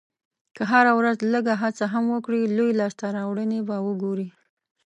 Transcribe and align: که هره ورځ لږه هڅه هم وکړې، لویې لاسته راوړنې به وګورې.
که 0.55 0.63
هره 0.71 0.91
ورځ 0.99 1.17
لږه 1.33 1.55
هڅه 1.63 1.85
هم 1.93 2.05
وکړې، 2.15 2.51
لویې 2.57 2.77
لاسته 2.81 3.05
راوړنې 3.17 3.59
به 3.67 3.75
وګورې. 3.87 4.27